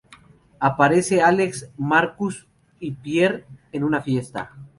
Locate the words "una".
3.83-4.01